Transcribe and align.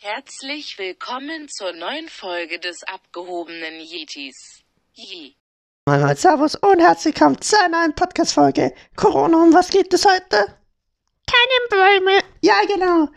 Herzlich 0.00 0.78
willkommen 0.78 1.48
zur 1.48 1.72
neuen 1.72 2.08
Folge 2.08 2.60
des 2.60 2.84
abgehobenen 2.84 3.80
Yetis. 3.80 4.62
Yi. 4.92 5.34
Mal 5.86 6.16
Servus 6.16 6.54
und 6.54 6.78
herzlich 6.78 7.16
willkommen 7.16 7.40
zu 7.40 7.58
einer 7.58 7.80
neuen 7.80 7.96
Podcast-Folge. 7.96 8.72
Corona, 8.94 9.42
um 9.42 9.52
was 9.52 9.70
geht 9.70 9.92
es 9.92 10.04
heute? 10.04 10.54
Keine 11.26 11.68
Bäume. 11.68 12.22
Ja, 12.42 12.60
genau. 12.68 13.08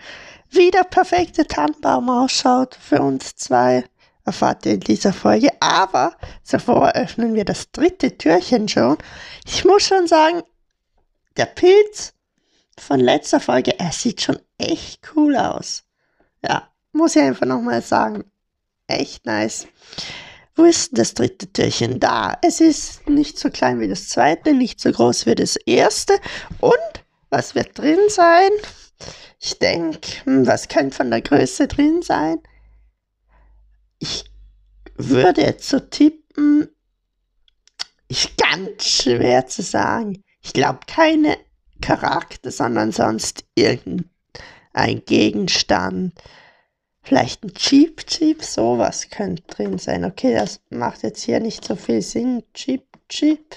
Wie 0.49 0.71
der 0.71 0.83
perfekte 0.85 1.45
Tannenbaum 1.45 2.09
ausschaut 2.09 2.73
für 2.73 2.99
uns 2.99 3.35
zwei, 3.35 3.85
erfahrt 4.25 4.65
ihr 4.65 4.73
in 4.73 4.79
dieser 4.79 5.13
Folge. 5.13 5.49
Aber 5.59 6.17
zuvor 6.41 6.93
öffnen 6.93 7.35
wir 7.35 7.45
das 7.45 7.71
dritte 7.71 8.17
Türchen 8.17 8.67
schon. 8.67 8.97
Ich 9.45 9.65
muss 9.65 9.83
schon 9.83 10.07
sagen, 10.07 10.41
der 11.37 11.45
Pilz 11.45 12.15
von 12.75 12.99
letzter 12.99 13.39
Folge, 13.39 13.77
er 13.79 13.91
sieht 13.91 14.23
schon 14.23 14.39
echt 14.57 15.11
cool 15.15 15.37
aus. 15.37 15.83
Ja, 16.43 16.70
muss 16.93 17.15
ich 17.15 17.21
einfach 17.21 17.45
nochmal 17.45 17.81
sagen. 17.81 18.23
Echt 18.87 19.25
nice. 19.25 19.67
Wo 20.55 20.65
ist 20.65 20.91
denn 20.91 20.97
das 20.97 21.13
dritte 21.13 21.51
Türchen? 21.51 21.99
Da. 21.99 22.37
Es 22.41 22.59
ist 22.59 23.07
nicht 23.07 23.39
so 23.39 23.49
klein 23.49 23.79
wie 23.79 23.87
das 23.87 24.09
zweite, 24.09 24.53
nicht 24.53 24.79
so 24.81 24.91
groß 24.91 25.25
wie 25.25 25.35
das 25.35 25.55
erste. 25.55 26.19
Und 26.59 26.75
was 27.29 27.55
wird 27.55 27.77
drin 27.77 27.99
sein? 28.09 28.51
Ich 29.39 29.57
denke, 29.57 30.07
hm, 30.25 30.45
was 30.45 30.67
könnte 30.67 30.97
von 30.97 31.09
der 31.09 31.21
Größe 31.21 31.67
drin 31.67 32.01
sein? 32.01 32.37
Ich 33.97 34.25
würde 34.95 35.41
jetzt 35.41 35.67
so 35.69 35.79
tippen, 35.79 36.67
ist 38.07 38.37
ganz 38.37 38.85
schwer 38.85 39.47
zu 39.47 39.61
sagen. 39.61 40.21
Ich 40.43 40.53
glaube 40.53 40.81
keine 40.85 41.37
Charakter, 41.81 42.51
sondern 42.51 42.91
sonst 42.91 43.45
irgendein 43.55 45.05
Gegenstand. 45.05 46.13
Vielleicht 47.03 47.43
ein 47.43 47.53
Cheap 47.53 48.05
Cheap, 48.05 48.43
sowas 48.43 49.09
könnte 49.09 49.43
drin 49.43 49.77
sein. 49.77 50.05
Okay, 50.05 50.33
das 50.33 50.61
macht 50.69 51.03
jetzt 51.03 51.23
hier 51.23 51.39
nicht 51.39 51.65
so 51.65 51.75
viel 51.75 52.01
Sinn. 52.01 52.43
Cheap 52.53 52.83
Cheap. 53.09 53.55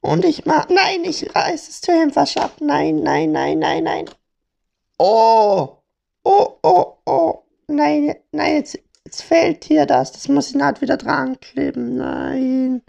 Und 0.00 0.24
ich 0.24 0.44
mach. 0.44 0.68
Nein, 0.68 1.04
ich 1.04 1.34
reiß 1.34 1.66
das 1.66 1.80
Türchen 1.80 2.12
fast 2.12 2.36
ab. 2.38 2.56
Nein, 2.60 2.96
nein, 2.96 3.32
nein, 3.32 3.58
nein, 3.58 3.84
nein. 3.84 4.10
Oh! 4.98 5.78
Oh, 6.24 6.58
oh, 6.62 6.98
oh. 7.06 7.42
Nein, 7.68 8.14
nein, 8.32 8.56
jetzt, 8.56 8.78
jetzt 9.04 9.22
fehlt 9.22 9.64
hier 9.64 9.86
das. 9.86 10.12
Das 10.12 10.28
muss 10.28 10.50
ich 10.50 10.56
nicht 10.56 10.80
wieder 10.80 10.96
dran 10.96 11.38
kleben. 11.40 11.96
Nein. 11.96 12.82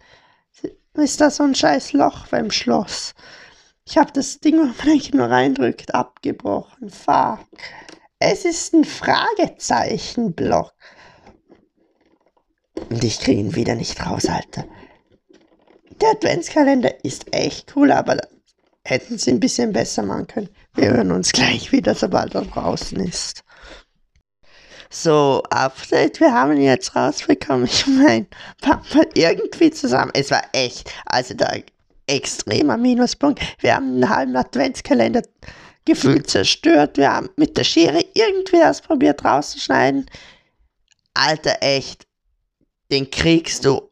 Ist 0.96 1.22
da 1.22 1.30
so 1.30 1.44
ein 1.44 1.56
scheiß 1.56 1.94
Loch 1.94 2.28
beim 2.28 2.52
Schloss? 2.52 3.14
Ich 3.86 3.98
habe 3.98 4.12
das 4.14 4.40
Ding, 4.40 4.58
wo 4.60 4.64
man 4.64 4.76
eigentlich 4.82 5.14
nur 5.14 5.30
reindrückt, 5.30 5.94
abgebrochen. 5.94 6.90
Fuck. 6.90 7.46
Es 8.20 8.46
ist 8.46 8.74
ein 8.74 8.86
Fragezeichenblock. 8.86 10.72
Und 12.90 13.04
ich 13.04 13.20
kriege 13.20 13.42
ihn 13.42 13.56
wieder 13.56 13.76
nicht 13.76 14.06
raus, 14.06 14.26
Alter. 14.28 14.66
Der 16.02 16.10
Adventskalender 16.12 17.04
ist 17.04 17.34
echt 17.34 17.76
cool, 17.76 17.92
aber 17.92 18.18
hätten 18.86 19.18
sie 19.18 19.32
ein 19.32 19.40
bisschen 19.40 19.74
besser 19.74 20.04
machen 20.04 20.28
können. 20.28 20.50
Wir 20.74 20.92
hören 20.92 21.12
uns 21.12 21.32
gleich 21.32 21.72
wieder, 21.72 21.96
sobald 21.96 22.36
er 22.36 22.44
draußen 22.44 23.00
ist. 23.00 23.44
So, 24.90 25.44
Update, 25.50 26.20
wir 26.20 26.32
haben 26.32 26.56
ihn 26.56 26.64
jetzt 26.64 26.96
rausbekommen. 26.96 27.66
Ich 27.66 27.86
meine, 27.88 28.28
Papa 28.62 29.02
irgendwie 29.14 29.72
zusammen. 29.72 30.12
Es 30.14 30.32
war 30.32 30.44
echt, 30.54 30.92
also 31.06 31.34
der 31.34 31.64
extremer 32.08 32.78
Minuspunkt. 32.78 33.42
Wir 33.60 33.76
haben 33.76 33.96
einen 33.96 34.10
halben 34.10 34.36
Adventskalender 34.36 35.24
gefühlt 35.86 36.30
zerstört. 36.30 36.98
Wir 36.98 37.14
haben 37.14 37.30
mit 37.36 37.58
der 37.58 37.64
Schere 37.64 38.04
irgendwie 38.14 38.60
das 38.60 38.82
probiert 38.82 39.24
rauszuschneiden. 39.24 40.06
Alter, 41.14 41.58
echt, 41.62 42.06
den 42.92 43.10
kriegst 43.10 43.66
du 43.66 43.90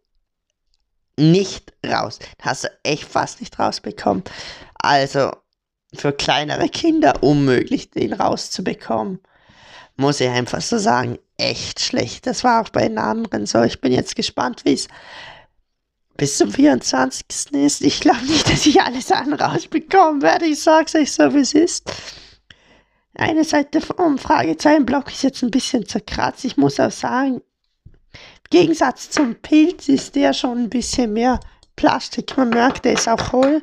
nicht 1.17 1.73
raus. 1.86 2.19
Den 2.19 2.45
hast 2.45 2.66
du 2.66 2.69
echt 2.83 3.05
fast 3.05 3.39
nicht 3.39 3.58
rausbekommen. 3.59 4.23
Also, 4.76 5.32
für 5.93 6.11
kleinere 6.11 6.70
Kinder 6.70 7.21
unmöglich, 7.21 7.92
den 7.92 8.14
rauszubekommen. 8.14 9.20
Muss 9.95 10.20
ich 10.20 10.30
einfach 10.30 10.61
so 10.61 10.80
sagen, 10.80 11.20
echt 11.37 11.80
schlecht. 11.80 12.26
Das 12.26 12.43
war 12.43 12.61
auch 12.61 12.70
bei 12.70 12.87
den 12.87 12.98
anderen 12.98 13.45
so. 13.45 13.61
Ich 13.61 13.80
bin 13.80 13.92
jetzt 13.92 14.15
gespannt, 14.15 14.65
wie 14.65 14.73
es 14.73 14.87
bis 16.18 16.38
zum 16.38 16.52
24. 16.52 17.54
ist. 17.54 17.82
Ich 17.82 18.00
glaube 18.00 18.26
nicht, 18.26 18.50
dass 18.52 18.66
ich 18.66 18.82
alles 18.82 19.12
an 19.12 19.34
rausbekommen 19.34 20.22
werde. 20.22 20.46
Ich 20.46 20.62
sage 20.62 20.86
es 20.86 20.96
euch 20.96 21.12
so, 21.12 21.34
wie 21.34 21.40
es 21.40 21.54
ist. 21.54 21.92
Eine 23.16 23.44
Seite 23.44 23.82
vom 23.82 24.18
Fragezeichenblock 24.18 25.12
ist 25.12 25.24
jetzt 25.24 25.44
ein 25.44 25.52
bisschen 25.52 25.88
zerkratzt. 25.88 26.46
Ich 26.46 26.58
muss 26.58 26.80
auch 26.80 26.92
sagen, 26.92 27.42
im 28.14 28.50
Gegensatz 28.50 29.10
zum 29.10 29.36
Pilz 29.36 29.88
ist 29.88 30.16
der 30.16 30.34
schon 30.34 30.64
ein 30.64 30.70
bisschen 30.70 31.14
mehr 31.14 31.40
Plastik. 31.76 32.38
Man 32.38 32.50
merkt, 32.50 32.86
der 32.86 32.94
ist 32.94 33.08
auch 33.08 33.32
hohl. 33.32 33.62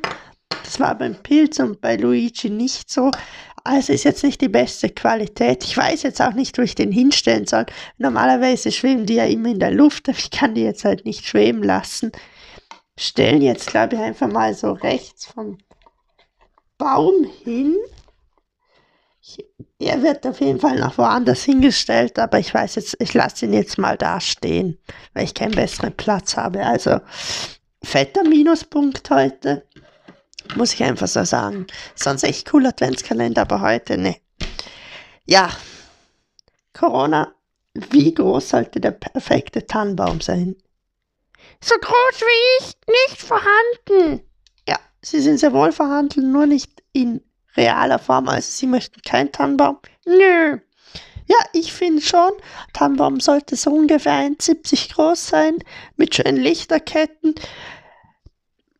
Das 0.63 0.79
war 0.79 0.97
beim 0.97 1.15
Pilz 1.15 1.59
und 1.59 1.81
bei 1.81 1.95
Luigi 1.95 2.49
nicht 2.49 2.89
so. 2.89 3.11
Also 3.63 3.93
ist 3.93 4.05
jetzt 4.05 4.23
nicht 4.23 4.41
die 4.41 4.49
beste 4.49 4.89
Qualität. 4.89 5.63
Ich 5.63 5.77
weiß 5.77 6.03
jetzt 6.03 6.21
auch 6.21 6.33
nicht, 6.33 6.57
wo 6.57 6.63
ich 6.63 6.75
den 6.75 6.91
hinstellen 6.91 7.45
soll. 7.45 7.65
Normalerweise 7.97 8.71
schweben 8.71 9.05
die 9.05 9.15
ja 9.15 9.25
immer 9.25 9.49
in 9.49 9.59
der 9.59 9.71
Luft, 9.71 10.09
aber 10.09 10.17
ich 10.17 10.31
kann 10.31 10.55
die 10.55 10.63
jetzt 10.63 10.83
halt 10.83 11.05
nicht 11.05 11.25
schweben 11.25 11.63
lassen 11.63 12.11
stellen 12.97 13.41
jetzt, 13.41 13.67
glaube 13.67 13.95
ich, 13.95 14.01
einfach 14.01 14.27
mal 14.27 14.53
so 14.53 14.71
rechts 14.71 15.25
vom 15.25 15.57
Baum 16.77 17.25
hin. 17.43 17.75
Er 19.79 20.01
wird 20.01 20.25
auf 20.25 20.39
jeden 20.41 20.59
Fall 20.59 20.79
noch 20.79 20.97
woanders 20.97 21.43
hingestellt, 21.43 22.19
aber 22.19 22.39
ich 22.39 22.53
weiß 22.53 22.75
jetzt, 22.75 22.97
ich 22.99 23.13
lasse 23.13 23.45
ihn 23.45 23.53
jetzt 23.53 23.77
mal 23.77 23.97
da 23.97 24.19
stehen, 24.19 24.77
weil 25.13 25.25
ich 25.25 25.33
keinen 25.33 25.55
besseren 25.55 25.95
Platz 25.95 26.37
habe. 26.37 26.65
Also 26.65 26.99
fetter 27.83 28.23
Minuspunkt 28.23 29.09
heute, 29.09 29.65
muss 30.55 30.73
ich 30.73 30.83
einfach 30.83 31.07
so 31.07 31.23
sagen. 31.23 31.67
Sonst 31.95 32.23
echt 32.23 32.53
cool 32.53 32.65
Adventskalender, 32.65 33.41
aber 33.41 33.61
heute 33.61 33.97
ne. 33.97 34.17
Ja, 35.25 35.49
Corona, 36.73 37.33
wie 37.73 38.13
groß 38.13 38.49
sollte 38.49 38.79
der 38.79 38.91
perfekte 38.91 39.65
Tannenbaum 39.65 40.21
sein? 40.21 40.55
So 41.63 41.75
groß 41.75 42.21
wie 42.21 42.63
ich, 42.65 42.73
nicht 42.87 43.21
vorhanden. 43.21 44.21
Ja, 44.67 44.79
sie 45.01 45.21
sind 45.21 45.37
sehr 45.37 45.53
wohl 45.53 45.71
vorhanden, 45.71 46.31
nur 46.31 46.45
nicht 46.45 46.83
in 46.93 47.21
realer 47.55 47.99
Form. 47.99 48.27
Also 48.27 48.49
sie 48.51 48.67
möchten 48.67 49.01
keinen 49.01 49.31
Tannenbaum. 49.31 49.79
Nö. 50.05 50.57
Ja, 51.27 51.37
ich 51.53 51.71
finde 51.71 52.01
schon, 52.01 52.31
Tannenbaum 52.73 53.19
sollte 53.19 53.55
so 53.55 53.71
ungefähr 53.71 54.13
1,70 54.13 54.93
groß 54.93 55.27
sein, 55.27 55.59
mit 55.95 56.15
schönen 56.15 56.37
Lichterketten. 56.37 57.35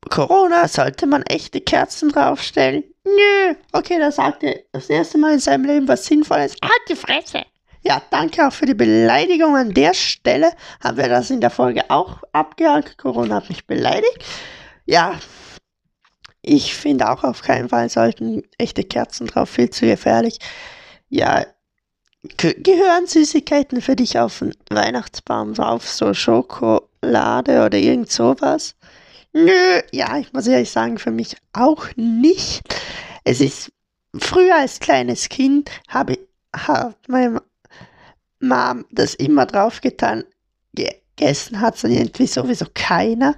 Corona 0.09 0.68
sollte 0.68 1.06
man 1.06 1.24
echte 1.24 1.62
Kerzen 1.62 2.09
draufstellen. 2.09 2.84
Nö. 3.06 3.56
Okay, 3.72 4.00
da 4.00 4.12
sagt 4.12 4.44
er 4.44 4.59
das 4.74 4.90
erste 4.90 5.18
Mal 5.18 5.34
in 5.34 5.40
seinem 5.40 5.66
Leben 5.66 5.88
was 5.88 6.06
Sinnvolles. 6.06 6.56
Halt 6.62 6.90
die 6.90 6.96
Fresse. 6.96 7.44
Ja, 7.84 8.02
danke 8.12 8.47
auch 8.47 8.53
für 8.53 8.66
die 8.66 8.75
Beleidigung 8.75 9.56
an 9.56 9.74
der 9.74 9.94
Stelle. 9.94 10.52
Haben 10.84 10.97
wir 10.97 11.09
das 11.09 11.31
in 11.31 11.42
der 11.42 11.50
Folge 11.50 11.90
auch 11.90 12.24
abgehakt. 12.31 12.97
Corona 12.97 13.36
hat 13.36 13.50
mich 13.50 13.66
beleidigt. 13.66 14.24
Ja, 14.86 15.19
ich 16.41 16.75
finde 16.75 17.09
auch 17.09 17.24
auf 17.24 17.41
keinen 17.41 17.70
Fall 17.70 17.90
sollten 17.90 18.44
echte 18.58 18.84
Kerzen 18.84 19.28
drauf, 19.28 19.50
viel 19.50 19.70
zu 19.70 19.86
gefährlich. 19.86 20.40
Ja, 21.09 21.46
gehören 22.38 23.08
Süßigkeiten 23.08 23.81
für 23.81 23.96
dich 23.96 24.20
auf 24.20 24.40
den 24.40 24.53
Weihnachtsbaum 24.70 25.53
drauf, 25.53 25.88
so 25.88 26.14
Schokolade 26.14 27.66
oder 27.66 27.78
irgend 27.78 28.12
sowas? 28.12 28.75
Nö, 29.34 29.81
ja, 29.91 30.18
ich 30.18 30.34
muss 30.34 30.47
ehrlich 30.47 30.72
sagen, 30.72 30.97
für 30.97 31.12
mich 31.12 31.36
auch 31.53 31.88
nicht. 31.96 32.62
Es 33.24 33.40
ist 33.40 33.72
früher 34.18 34.56
als 34.56 34.80
kleines 34.80 35.30
Kind 35.30 35.70
habe 35.88 36.14
ich 36.14 36.20
hat 36.53 36.97
meine 37.08 37.41
Mom 38.41 38.85
das 38.91 39.16
immer 39.16 39.46
draufgetan. 39.46 40.23
Gegessen 40.73 41.59
hat 41.59 41.76
es 41.76 41.84
irgendwie 41.84 42.28
sowieso 42.28 42.66
keiner. 42.73 43.35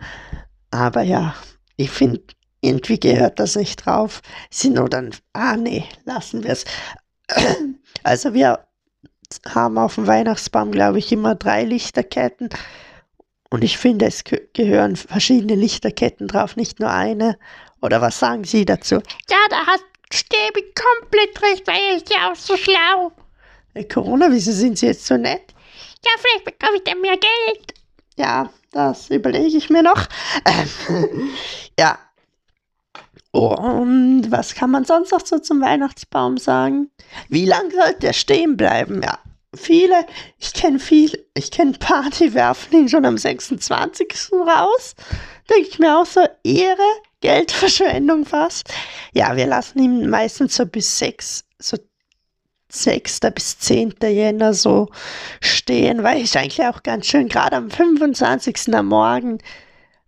Aber 0.72 1.02
ja, 1.02 1.36
ich 1.78 1.90
finde, 1.90 2.22
irgendwie 2.62 3.00
gehört 3.00 3.40
das 3.40 3.56
nicht 3.56 3.86
drauf. 3.86 4.22
Sie 4.50 4.70
nur 4.70 4.90
dann, 4.90 5.12
ah 5.34 5.58
nee, 5.58 5.86
lassen 6.06 6.44
wir 6.44 6.52
es. 6.52 6.66
Also 8.06 8.34
wir 8.34 8.60
haben 9.48 9.78
auf 9.78 9.96
dem 9.96 10.08
Weihnachtsbaum, 10.08 10.72
glaube 10.72 11.00
ich, 11.00 11.12
immer 11.12 11.36
drei 11.36 11.64
Lichterketten. 11.64 12.50
Und 13.50 13.64
ich 13.64 13.78
finde, 13.78 14.08
es 14.08 14.24
gehören 14.26 14.96
verschiedene 14.96 15.56
Lichterketten 15.56 16.28
drauf, 16.28 16.56
nicht 16.58 16.80
nur 16.80 16.90
eine. 16.90 17.38
Oder 17.82 18.02
was 18.02 18.20
sagen 18.20 18.44
Sie 18.44 18.66
dazu? 18.66 18.96
Ja, 18.96 19.38
da 19.50 19.68
hat 19.68 19.82
Stäbi 20.12 20.74
komplett 20.74 21.42
recht, 21.42 21.68
weil 21.68 21.98
ist 21.98 22.10
ja 22.10 22.32
auch 22.32 22.36
so 22.36 22.58
schlau. 22.58 23.12
Hey 23.76 23.88
Corona, 23.88 24.28
wieso 24.30 24.52
sind 24.52 24.78
Sie 24.78 24.86
jetzt 24.86 25.08
so 25.08 25.18
nett? 25.18 25.52
Ja, 26.06 26.12
vielleicht 26.20 26.46
bekomme 26.46 26.78
ich 26.78 26.84
dann 26.84 27.02
mehr 27.02 27.18
Geld. 27.18 27.74
Ja, 28.18 28.52
das 28.72 29.10
überlege 29.10 29.58
ich 29.58 29.72
mir 29.72 29.82
noch. 29.82 30.06
Ähm, 30.46 31.32
ja. 31.80 31.98
Und 33.32 34.30
was 34.30 34.54
kann 34.54 34.70
man 34.70 34.86
sonst 34.86 35.12
noch 35.12 35.26
so 35.26 35.40
zum 35.40 35.60
Weihnachtsbaum 35.60 36.38
sagen? 36.38 36.92
Wie 37.30 37.46
lange 37.46 37.72
sollte 37.74 38.06
er 38.06 38.14
stehen 38.14 38.58
bleiben? 38.58 39.02
Ja, 39.02 39.18
viele, 39.56 40.06
ich 40.38 40.54
kenne 40.54 40.78
viele, 40.78 41.18
ich 41.34 41.50
kenne 41.50 41.72
ein 41.72 41.80
paar, 41.80 42.12
die 42.12 42.36
werfen 42.36 42.76
ihn 42.76 42.90
schon 42.90 43.06
am 43.06 43.18
26. 43.18 44.34
raus. 44.34 44.94
Denke 45.50 45.68
ich 45.68 45.80
mir 45.80 45.98
auch 45.98 46.06
so, 46.06 46.22
Ehre, 46.44 46.78
Geldverschwendung 47.22 48.26
fast. 48.26 48.72
Ja, 49.16 49.36
wir 49.36 49.48
lassen 49.48 49.80
ihn 49.80 50.10
meistens 50.12 50.56
so 50.56 50.68
bis 50.68 51.00
6, 51.00 51.46
so 51.58 51.78
6. 52.74 53.20
bis 53.34 53.60
10. 53.60 53.96
Jänner 54.02 54.54
so 54.54 54.90
stehen, 55.42 56.04
weil 56.04 56.22
ich 56.22 56.38
eigentlich 56.38 56.64
auch 56.64 56.84
ganz 56.84 57.06
schön 57.06 57.30
gerade 57.30 57.56
am 57.56 57.70
25. 57.70 58.74
am 58.74 58.88
Morgen 58.88 59.38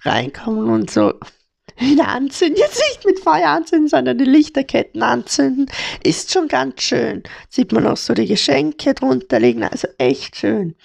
reinkommen 0.01 0.69
und 0.69 0.89
so 0.89 1.13
wieder 1.77 2.07
anzünden. 2.07 2.57
Jetzt 2.57 2.81
nicht 2.89 3.06
mit 3.06 3.19
Feuer 3.19 3.50
anzünden, 3.50 3.88
sondern 3.88 4.17
die 4.17 4.25
Lichterketten 4.25 5.03
anzünden. 5.03 5.69
Ist 6.03 6.31
schon 6.31 6.47
ganz 6.47 6.81
schön. 6.81 7.23
Sieht 7.50 7.71
man 7.71 7.85
auch 7.85 7.97
so 7.97 8.13
die 8.13 8.27
Geschenke 8.27 8.94
drunter 8.94 9.39
liegen. 9.39 9.63
Also 9.63 9.88
echt 9.97 10.38
schön. 10.38 10.75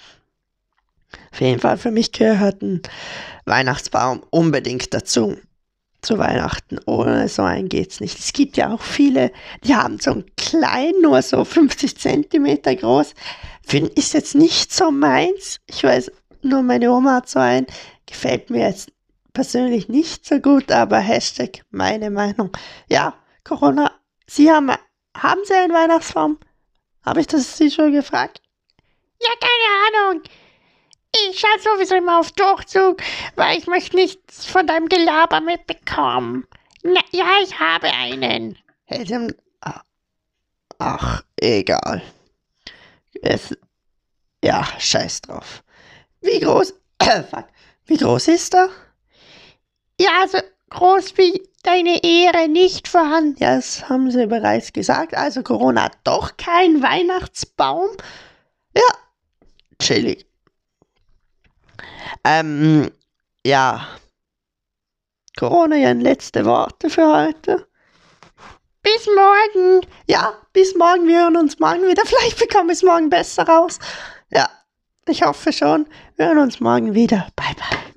Auf 1.31 1.41
jeden 1.41 1.59
Fall 1.59 1.77
für 1.77 1.91
mich 1.91 2.11
gehört 2.11 2.61
ein 2.61 2.81
Weihnachtsbaum 3.45 4.21
unbedingt 4.29 4.93
dazu. 4.93 5.37
Zu 6.01 6.17
Weihnachten. 6.17 6.79
Ohne 6.85 7.27
so 7.27 7.43
einen 7.43 7.69
geht's 7.69 7.99
nicht. 7.99 8.17
Es 8.19 8.33
gibt 8.33 8.57
ja 8.57 8.73
auch 8.73 8.81
viele, 8.81 9.31
die 9.63 9.75
haben 9.75 9.99
so 9.99 10.11
einen 10.11 10.25
kleinen, 10.35 11.01
nur 11.01 11.21
so 11.21 11.43
50 11.43 11.97
Zentimeter 11.97 12.75
groß. 12.75 13.13
Finde 13.63 13.91
ich 13.95 14.11
jetzt 14.13 14.33
nicht 14.35 14.73
so 14.73 14.91
meins. 14.91 15.59
Ich 15.67 15.83
weiß, 15.83 16.11
nur 16.41 16.63
meine 16.63 16.91
Oma 16.91 17.15
hat 17.17 17.29
so 17.29 17.39
einen. 17.39 17.67
Gefällt 18.07 18.49
mir 18.49 18.67
jetzt 18.67 18.91
persönlich 19.33 19.89
nicht 19.89 20.25
so 20.25 20.39
gut, 20.39 20.71
aber 20.71 20.97
Hashtag 20.97 21.63
meine 21.69 22.09
Meinung. 22.09 22.51
Ja, 22.89 23.13
Corona, 23.43 23.91
Sie 24.27 24.51
haben, 24.51 24.71
haben 25.15 25.41
Sie 25.45 25.53
einen 25.53 25.73
Weihnachtsbaum? 25.73 26.39
Habe 27.03 27.21
ich 27.21 27.27
das 27.27 27.57
Sie 27.57 27.71
schon 27.71 27.91
gefragt? 27.91 28.41
Ja, 29.21 29.29
keine 29.39 30.09
Ahnung. 30.09 30.23
Ich 31.13 31.39
schaue 31.39 31.59
sowieso 31.59 31.95
immer 31.95 32.19
auf 32.19 32.31
Durchzug, 32.31 33.01
weil 33.35 33.57
ich 33.57 33.67
möchte 33.67 33.95
nichts 33.97 34.45
von 34.45 34.65
deinem 34.65 34.87
Gelaber 34.87 35.41
mitbekommen. 35.41 36.47
Na, 36.83 37.01
ja, 37.11 37.27
ich 37.43 37.59
habe 37.59 37.87
einen. 37.87 38.57
Hätte, 38.85 39.35
ach, 40.79 41.23
egal. 41.37 42.01
Es, 43.21 43.55
ja, 44.43 44.65
scheiß 44.79 45.21
drauf. 45.21 45.63
Wie 46.21 46.39
groß, 46.39 46.73
äh, 46.99 47.23
fuck, 47.29 47.45
wie 47.85 47.97
groß 47.97 48.29
ist 48.29 48.55
er? 48.55 48.69
Ja, 49.99 50.27
so 50.27 50.39
groß 50.69 51.17
wie 51.17 51.47
deine 51.63 52.03
Ehre 52.03 52.47
nicht 52.47 52.87
vorhanden. 52.87 53.35
Ja, 53.39 53.55
das 53.55 53.89
haben 53.89 54.09
sie 54.09 54.25
bereits 54.25 54.73
gesagt. 54.73 55.13
Also 55.13 55.43
Corona 55.43 55.83
hat 55.83 55.97
doch 56.03 56.37
kein 56.37 56.81
Weihnachtsbaum. 56.81 57.89
Ja, 58.75 58.83
chillig. 59.79 60.25
Ähm, 62.23 62.91
ja. 63.45 63.87
Corona, 65.37 65.77
ja, 65.77 65.91
letzte 65.91 66.45
Worte 66.45 66.89
für 66.89 67.07
heute. 67.07 67.67
Bis 68.83 69.07
morgen. 69.07 69.85
Ja, 70.07 70.33
bis 70.53 70.75
morgen. 70.75 71.07
Wir 71.07 71.21
hören 71.21 71.37
uns 71.37 71.59
morgen 71.59 71.87
wieder. 71.87 72.03
Vielleicht 72.05 72.39
bekommen 72.39 72.69
wir 72.69 72.73
es 72.73 72.83
morgen 72.83 73.09
besser 73.09 73.43
raus. 73.43 73.79
Ja, 74.31 74.49
ich 75.07 75.23
hoffe 75.23 75.53
schon. 75.53 75.87
Wir 76.15 76.27
hören 76.27 76.39
uns 76.39 76.59
morgen 76.59 76.93
wieder. 76.93 77.27
Bye, 77.35 77.55
bye. 77.55 77.90